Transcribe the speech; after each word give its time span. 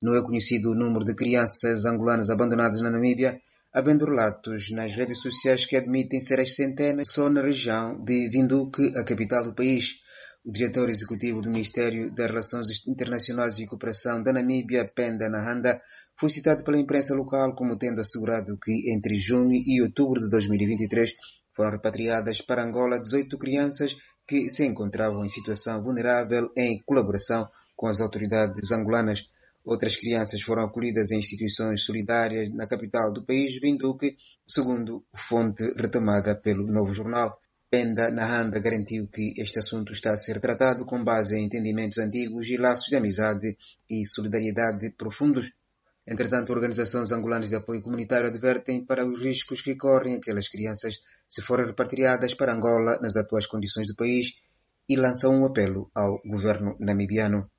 Não 0.00 0.14
é 0.14 0.22
conhecido 0.22 0.70
o 0.70 0.74
número 0.74 1.04
de 1.04 1.14
crianças 1.14 1.84
angolanas 1.84 2.30
abandonadas 2.30 2.80
na 2.80 2.90
Namíbia, 2.90 3.40
havendo 3.72 4.04
relatos 4.04 4.70
nas 4.70 4.92
redes 4.94 5.20
sociais 5.20 5.66
que 5.66 5.76
admitem 5.76 6.20
ser 6.20 6.38
as 6.38 6.54
centenas 6.54 7.12
só 7.12 7.28
na 7.28 7.42
região 7.42 8.02
de 8.04 8.28
Vinduque, 8.28 8.92
a 8.96 9.04
capital 9.04 9.42
do 9.42 9.54
país. 9.54 9.96
O 10.44 10.52
diretor 10.52 10.88
executivo 10.88 11.42
do 11.42 11.50
Ministério 11.50 12.14
das 12.14 12.28
Relações 12.28 12.86
Internacionais 12.86 13.58
e 13.58 13.66
Cooperação 13.66 14.22
da 14.22 14.32
Namíbia, 14.32 14.90
Penda 14.94 15.28
Nahanda, 15.28 15.80
foi 16.18 16.30
citado 16.30 16.64
pela 16.64 16.78
imprensa 16.78 17.14
local 17.14 17.54
como 17.54 17.76
tendo 17.76 18.00
assegurado 18.00 18.56
que 18.56 18.92
entre 18.94 19.16
junho 19.16 19.52
e 19.52 19.82
outubro 19.82 20.20
de 20.20 20.30
2023 20.30 21.12
foram 21.52 21.72
repatriadas 21.72 22.40
para 22.40 22.64
Angola 22.64 23.00
18 23.00 23.36
crianças 23.36 23.96
que 24.26 24.48
se 24.48 24.64
encontravam 24.64 25.24
em 25.24 25.28
situação 25.28 25.82
vulnerável 25.82 26.50
em 26.56 26.80
colaboração 26.86 27.48
com 27.74 27.88
as 27.88 28.00
autoridades 28.00 28.70
angolanas. 28.70 29.28
Outras 29.68 29.98
crianças 29.98 30.40
foram 30.40 30.62
acolhidas 30.64 31.10
em 31.10 31.18
instituições 31.18 31.84
solidárias 31.84 32.48
na 32.48 32.66
capital 32.66 33.12
do 33.12 33.22
país, 33.22 33.60
Vinduque, 33.60 34.16
segundo 34.48 35.04
fonte 35.14 35.62
retomada 35.76 36.34
pelo 36.34 36.66
Novo 36.66 36.94
Jornal. 36.94 37.38
Penda 37.70 38.10
Nahanda 38.10 38.58
garantiu 38.60 39.06
que 39.08 39.34
este 39.36 39.58
assunto 39.58 39.92
está 39.92 40.14
a 40.14 40.16
ser 40.16 40.40
tratado 40.40 40.86
com 40.86 41.04
base 41.04 41.36
em 41.36 41.44
entendimentos 41.44 41.98
antigos 41.98 42.48
e 42.48 42.56
laços 42.56 42.86
de 42.86 42.96
amizade 42.96 43.58
e 43.90 44.06
solidariedade 44.06 44.88
profundos. 44.96 45.52
Entretanto, 46.06 46.50
organizações 46.50 47.12
angolanas 47.12 47.50
de 47.50 47.56
apoio 47.56 47.82
comunitário 47.82 48.28
advertem 48.28 48.86
para 48.86 49.06
os 49.06 49.20
riscos 49.20 49.60
que 49.60 49.76
correm 49.76 50.14
aquelas 50.14 50.48
crianças 50.48 50.94
se 51.28 51.42
forem 51.42 51.66
repatriadas 51.66 52.32
para 52.32 52.54
Angola 52.54 52.98
nas 53.02 53.18
atuais 53.18 53.46
condições 53.46 53.86
do 53.86 53.94
país 53.94 54.32
e 54.88 54.96
lançam 54.96 55.38
um 55.38 55.44
apelo 55.44 55.90
ao 55.94 56.22
governo 56.24 56.74
namibiano. 56.80 57.50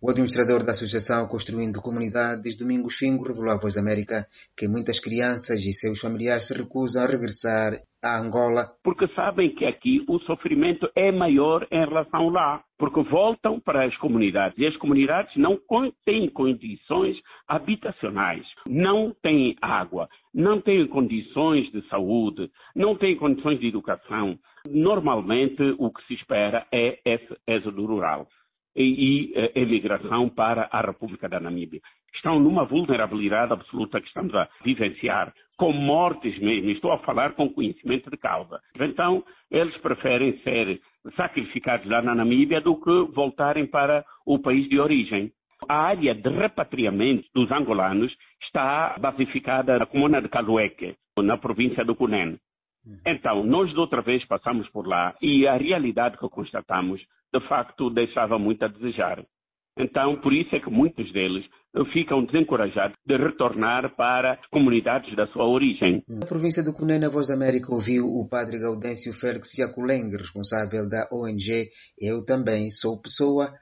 O 0.00 0.10
administrador 0.10 0.64
da 0.64 0.70
Associação 0.70 1.26
Construindo 1.26 1.82
Comunidades, 1.82 2.56
Domingos 2.56 2.94
Fingo, 2.96 3.26
revelou 3.26 3.50
à 3.50 3.58
Voz 3.58 3.74
da 3.74 3.80
América 3.80 4.28
que 4.56 4.68
muitas 4.68 5.00
crianças 5.00 5.58
e 5.66 5.72
seus 5.72 5.98
familiares 5.98 6.46
se 6.46 6.54
recusam 6.54 7.02
a 7.02 7.06
regressar 7.10 7.72
a 7.98 8.22
Angola. 8.22 8.70
Porque 8.84 9.08
sabem 9.08 9.52
que 9.56 9.64
aqui 9.64 10.04
o 10.06 10.20
sofrimento 10.20 10.88
é 10.94 11.10
maior 11.10 11.66
em 11.72 11.80
relação 11.80 12.28
lá. 12.28 12.62
Porque 12.78 13.02
voltam 13.10 13.58
para 13.58 13.86
as 13.86 13.96
comunidades 13.96 14.56
e 14.56 14.66
as 14.68 14.76
comunidades 14.76 15.34
não 15.34 15.58
têm 16.04 16.30
condições 16.30 17.16
habitacionais, 17.48 18.46
não 18.68 19.12
têm 19.20 19.56
água, 19.60 20.08
não 20.32 20.60
têm 20.60 20.86
condições 20.86 21.68
de 21.72 21.82
saúde, 21.88 22.48
não 22.72 22.96
têm 22.96 23.16
condições 23.16 23.58
de 23.58 23.66
educação. 23.66 24.38
Normalmente 24.64 25.74
o 25.76 25.90
que 25.90 26.06
se 26.06 26.14
espera 26.14 26.64
é 26.72 27.00
esse 27.04 27.36
êxodo 27.48 27.84
rural 27.84 28.28
e, 28.74 29.32
e 29.34 29.50
emigração 29.54 30.28
para 30.28 30.68
a 30.70 30.80
República 30.80 31.28
da 31.28 31.40
Namíbia. 31.40 31.80
Estão 32.14 32.40
numa 32.40 32.64
vulnerabilidade 32.64 33.52
absoluta 33.52 34.00
que 34.00 34.08
estamos 34.08 34.34
a 34.34 34.48
vivenciar, 34.64 35.32
com 35.56 35.72
mortes 35.72 36.38
mesmo. 36.38 36.70
Estou 36.70 36.92
a 36.92 36.98
falar 36.98 37.32
com 37.34 37.48
conhecimento 37.48 38.10
de 38.10 38.16
causa. 38.16 38.60
Então, 38.80 39.24
eles 39.50 39.76
preferem 39.78 40.38
ser 40.38 40.80
sacrificados 41.16 41.86
lá 41.86 42.02
na 42.02 42.14
Namíbia 42.14 42.60
do 42.60 42.76
que 42.76 43.12
voltarem 43.12 43.66
para 43.66 44.04
o 44.26 44.38
país 44.38 44.68
de 44.68 44.78
origem. 44.78 45.32
A 45.68 45.74
área 45.74 46.14
de 46.14 46.28
repatriamento 46.28 47.28
dos 47.34 47.50
angolanos 47.50 48.14
está 48.44 48.94
basificada 49.00 49.78
na 49.78 49.86
comuna 49.86 50.22
de 50.22 50.28
Calueque, 50.28 50.94
na 51.20 51.36
província 51.36 51.84
do 51.84 51.96
Cunene. 51.96 52.38
Uhum. 52.86 52.98
Então, 53.06 53.42
nós 53.42 53.70
de 53.70 53.78
outra 53.78 54.00
vez 54.00 54.24
passamos 54.24 54.68
por 54.70 54.86
lá 54.86 55.14
e 55.20 55.46
a 55.46 55.56
realidade 55.56 56.16
que 56.16 56.28
constatamos, 56.28 57.04
de 57.32 57.48
facto, 57.48 57.90
deixava 57.90 58.38
muito 58.38 58.64
a 58.64 58.68
desejar. 58.68 59.24
Então, 59.78 60.20
por 60.20 60.32
isso 60.32 60.54
é 60.56 60.60
que 60.60 60.70
muitos 60.70 61.12
deles 61.12 61.44
ficam 61.92 62.24
desencorajados 62.24 62.96
de 63.06 63.16
retornar 63.16 63.94
para 63.94 64.32
as 64.32 64.46
comunidades 64.48 65.14
da 65.14 65.28
sua 65.28 65.46
origem. 65.46 66.02
Na 66.08 66.26
província 66.26 66.64
do 66.64 66.74
Cunene, 66.74 67.04
a 67.04 67.08
Voz 67.08 67.28
da 67.28 67.34
América 67.34 67.72
ouviu 67.72 68.06
o 68.06 68.28
padre 68.28 68.58
Gaudêncio 68.58 69.14
Félix 69.14 69.56
Yaculeng, 69.56 70.10
responsável 70.10 70.88
da 70.88 71.06
ONG 71.12 71.68
Eu 72.00 72.20
Também 72.26 72.70
Sou 72.70 73.00
Pessoa, 73.00 73.52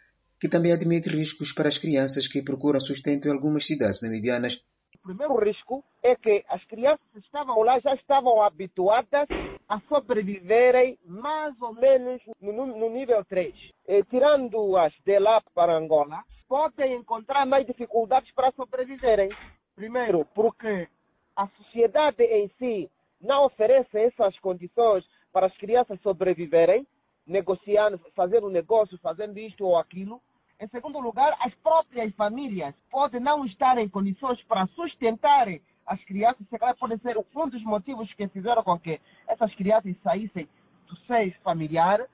que 0.40 0.48
também 0.48 0.72
admite 0.72 1.10
riscos 1.10 1.52
para 1.52 1.68
as 1.68 1.76
crianças 1.76 2.26
que 2.26 2.42
procuram 2.42 2.80
sustento 2.80 3.28
em 3.28 3.32
algumas 3.32 3.66
cidades 3.66 4.00
namibianas 4.00 4.64
primeiro 5.06 5.38
risco 5.38 5.84
é 6.02 6.16
que 6.16 6.44
as 6.48 6.64
crianças 6.64 7.06
que 7.12 7.20
estavam 7.20 7.62
lá 7.62 7.78
já 7.78 7.94
estavam 7.94 8.42
habituadas 8.42 9.28
a 9.68 9.80
sobreviverem 9.80 10.98
mais 11.04 11.60
ou 11.60 11.74
menos 11.74 12.22
no, 12.40 12.66
no 12.66 12.90
nível 12.90 13.24
3. 13.24 13.54
E, 13.88 14.04
tirando-as 14.04 14.92
de 15.04 15.18
lá 15.18 15.42
para 15.54 15.76
Angola, 15.76 16.22
podem 16.48 16.94
encontrar 16.94 17.44
mais 17.46 17.66
dificuldades 17.66 18.30
para 18.32 18.52
sobreviverem. 18.52 19.30
Primeiro, 19.74 20.24
porque 20.34 20.88
a 21.34 21.48
sociedade 21.48 22.22
em 22.22 22.48
si 22.58 22.90
não 23.20 23.46
oferece 23.46 23.98
essas 23.98 24.38
condições 24.38 25.04
para 25.32 25.46
as 25.46 25.56
crianças 25.56 26.00
sobreviverem, 26.00 26.86
negociando, 27.26 27.98
fazendo 28.14 28.48
negócio, 28.48 28.96
fazendo 28.98 29.38
isto 29.38 29.64
ou 29.64 29.76
aquilo. 29.76 30.20
Em 30.60 30.68
segundo 30.68 30.98
lugar, 31.00 31.36
as 31.40 31.54
próprias 31.56 32.14
famílias 32.14 32.74
podem 32.90 33.20
não 33.20 33.44
estar 33.44 33.76
em 33.78 33.88
condições 33.88 34.40
para 34.44 34.66
sustentarem 34.68 35.60
as 35.86 36.02
crianças, 36.04 36.46
se 36.48 36.58
calhar 36.58 36.76
pode 36.76 36.98
ser 36.98 37.16
um 37.16 37.48
dos 37.48 37.62
motivos 37.62 38.12
que 38.14 38.28
fizeram 38.28 38.62
com 38.62 38.78
que 38.78 39.00
essas 39.28 39.54
crianças 39.54 39.94
saíssem 40.02 40.48
do 40.88 40.96
seio 41.06 41.34
familiar. 41.42 42.04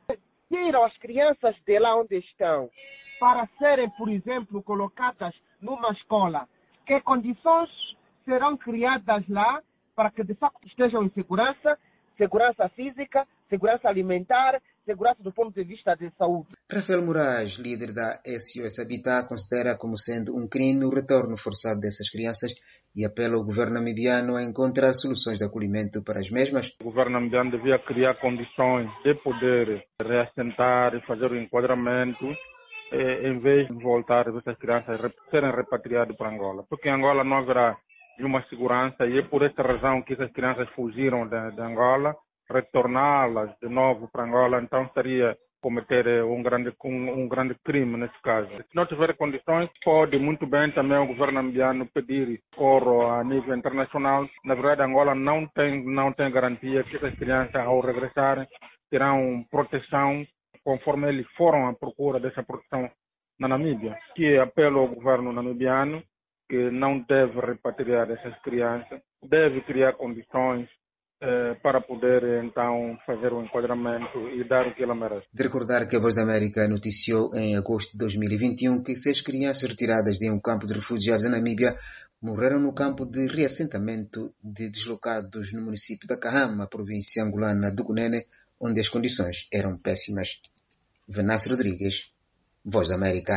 Tiram 0.49 0.85
as 0.85 0.97
crianças 0.99 1.57
de 1.65 1.79
lá 1.79 1.97
onde 1.97 2.19
estão 2.19 2.71
para 3.19 3.49
serem, 3.59 3.89
por 3.91 4.09
exemplo, 4.09 4.63
colocadas 4.63 5.35
numa 5.61 5.91
escola. 5.93 6.49
Que 6.85 7.01
condições 7.01 7.71
serão 8.25 8.57
criadas 8.57 9.27
lá 9.29 9.63
para 9.95 10.11
que 10.11 10.25
de 10.25 10.35
facto 10.35 10.67
estejam 10.67 11.05
em 11.05 11.11
segurança, 11.11 11.79
segurança 12.17 12.69
física, 12.71 13.27
segurança 13.49 13.89
alimentar, 13.89 14.61
segurança 14.85 15.23
do 15.23 15.33
ponto 15.33 15.53
de 15.55 15.65
vista 15.65 15.95
de 15.95 16.11
saúde. 16.17 16.49
Rafael 16.71 17.05
Moraes, 17.05 17.59
líder 17.59 17.93
da 17.93 18.21
SOS 18.25 18.79
Habitat, 18.81 19.29
considera 19.29 19.77
como 19.77 19.97
sendo 19.97 20.37
um 20.37 20.49
crime 20.49 20.85
o 20.85 20.91
retorno 20.91 21.37
forçado 21.37 21.81
dessas 21.81 22.11
crianças 22.11 22.53
e 22.95 23.05
apela 23.05 23.37
ao 23.37 23.45
governo 23.45 23.75
namibiano 23.75 24.37
a 24.37 24.43
encontrar 24.43 24.93
soluções 24.93 25.39
de 25.39 25.45
acolhimento 25.45 26.03
para 26.05 26.21
as 26.21 26.31
mesmas. 26.31 26.75
O 26.81 26.85
governo 26.85 27.13
namibiano 27.13 27.51
devia 27.51 27.79
criar 27.79 28.15
condições 28.21 28.89
de 29.03 29.15
poder 29.23 29.85
reassentar 30.03 30.95
e 30.95 31.07
fazer 31.07 31.31
o 31.31 31.39
enquadramento 31.39 32.27
eh, 32.93 33.29
em 33.29 33.39
vez 33.41 33.67
de 33.69 33.83
voltar 33.83 34.29
essas 34.29 34.59
crianças 34.59 35.01
serem 35.31 35.51
repatriadas 35.51 36.17
para 36.17 36.31
Angola. 36.31 36.65
Porque 36.69 36.89
em 36.89 36.93
Angola 36.93 37.25
não 37.25 37.39
haverá 37.39 37.77
nenhuma 38.19 38.45
segurança 38.49 39.07
e 39.07 39.19
é 39.19 39.23
por 39.23 39.43
esta 39.43 39.63
razão 39.63 40.03
que 40.03 40.13
essas 40.13 40.31
crianças 40.33 40.69
fugiram 40.77 41.27
de, 41.27 41.51
de 41.53 41.61
Angola 41.63 42.15
retorná-las 42.53 43.51
de 43.61 43.69
novo 43.69 44.09
para 44.13 44.25
Angola, 44.25 44.61
então 44.63 44.89
seria 44.95 45.37
cometer 45.63 46.07
eh, 46.07 46.25
um 46.25 46.43
grande, 46.43 46.75
um, 46.85 47.23
um, 47.23 47.29
grande 47.29 47.55
crime 47.65 47.97
nesse 47.97 48.21
caso. 48.23 48.49
Se 48.49 48.75
não 48.75 48.85
tiver 48.85 49.17
condições, 49.17 49.71
pode 49.85 50.19
muito 50.19 50.45
bem 50.47 50.71
também 50.73 50.99
o 50.99 51.07
governo 51.07 51.39
ambiano 51.39 51.87
pedir 51.87 52.41
socorro 52.53 53.07
a 53.07 53.23
nível 53.23 53.57
internacional. 53.57 54.29
Na 54.45 54.55
verdade, 54.55 54.83
Angola 54.83 55.15
não 55.15 55.47
tem, 55.47 55.85
não 55.85 56.13
tem 56.13 56.31
garantia 56.31 56.83
que 56.83 56.97
essas 56.97 57.15
crianças, 57.15 57.55
ao 57.55 57.81
regressarem, 57.81 58.47
terão 58.91 59.45
proteção 59.51 60.27
conforme 60.65 61.09
eles 61.09 61.27
foram 61.37 61.69
à 61.69 61.75
procura 61.75 62.21
dessa 62.21 62.43
proteção 62.43 62.91
na 63.39 63.49
Namíbia. 63.49 63.97
Que 64.15 64.37
apelo 64.39 64.81
ao 64.81 64.89
governo 64.89 65.33
namibiano 65.33 66.03
que 66.49 66.71
não 66.71 66.99
deve 66.99 67.41
repatriar 67.41 68.11
essas 68.11 68.39
crianças, 68.43 69.01
deve 69.23 69.63
criar 69.63 69.95
condições 69.95 70.69
para 71.63 71.81
poder 71.81 72.45
então 72.45 72.99
fazer 73.07 73.33
o 73.33 73.43
enquadramento 73.43 74.19
e 74.31 74.43
dar 74.49 74.67
o 74.67 74.75
que 74.75 74.83
ela 74.83 74.95
merece. 74.95 75.27
De 75.33 75.43
recordar 75.43 75.87
que 75.89 75.97
a 75.97 76.01
Voz 76.01 76.17
da 76.17 76.23
América 76.23 76.67
noticiou 76.67 77.35
em 77.35 77.57
agosto 77.57 77.93
de 77.93 77.99
2021 77.99 78.83
que 78.83 78.97
seis 78.97 79.21
crianças 79.21 79.69
retiradas 79.69 80.19
de 80.19 80.29
um 80.31 80.41
campo 80.41 80.67
de 80.67 80.75
refugiados 80.75 81.25
na 81.25 81.37
Namíbia 81.37 81.77
morreram 82.21 82.61
no 82.61 82.73
campo 82.73 83.05
de 83.05 83.27
reassentamento 83.27 84.33
de 84.43 84.69
deslocados 84.69 85.53
no 85.53 85.63
município 85.63 86.09
da 86.09 86.17
Kahama, 86.17 86.69
província 86.69 87.23
angolana 87.23 87.71
do 87.71 87.85
Cunene, 87.85 88.27
onde 88.61 88.81
as 88.81 88.89
condições 88.89 89.49
eram 89.53 89.77
péssimas. 89.77 90.41
Venâncio 91.09 91.51
Rodrigues, 91.51 92.13
Voz 92.65 92.89
da 92.89 92.95
América. 92.95 93.35